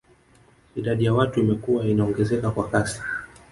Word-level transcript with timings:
Idadi 0.75 1.05
ya 1.05 1.13
watu 1.13 1.39
imekuwa 1.39 1.85
inaongezeka 1.85 2.51
kwa 2.51 2.69
kasi 2.69 3.01